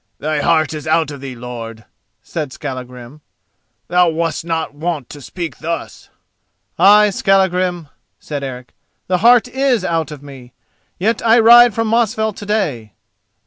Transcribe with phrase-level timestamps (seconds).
[0.17, 1.85] "Thy heart is out of thee, lord,"
[2.23, 3.21] said Skallagrim;
[3.87, 6.09] "thou wast not wont to speak thus."
[6.79, 7.87] "Ay, Skallagrim,"
[8.19, 8.73] said Eric,
[9.05, 10.53] "the heart is out of me.
[10.97, 12.93] Yet I ride from Mosfell to day."